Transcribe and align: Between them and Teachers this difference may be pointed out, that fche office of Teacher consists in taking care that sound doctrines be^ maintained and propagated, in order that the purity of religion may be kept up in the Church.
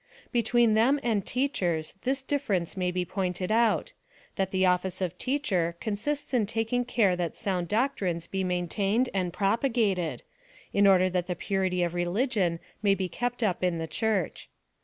Between 0.31 0.73
them 0.73 0.99
and 1.03 1.23
Teachers 1.23 1.93
this 2.01 2.23
difference 2.23 2.75
may 2.75 2.89
be 2.89 3.05
pointed 3.05 3.51
out, 3.51 3.93
that 4.35 4.51
fche 4.51 4.67
office 4.67 4.99
of 4.99 5.15
Teacher 5.19 5.75
consists 5.79 6.33
in 6.33 6.47
taking 6.47 6.85
care 6.85 7.15
that 7.15 7.35
sound 7.37 7.67
doctrines 7.67 8.25
be^ 8.25 8.43
maintained 8.43 9.09
and 9.13 9.31
propagated, 9.31 10.23
in 10.73 10.87
order 10.87 11.07
that 11.11 11.27
the 11.27 11.35
purity 11.35 11.83
of 11.83 11.93
religion 11.93 12.59
may 12.81 12.95
be 12.95 13.07
kept 13.07 13.43
up 13.43 13.63
in 13.63 13.77
the 13.77 13.85
Church. 13.85 14.49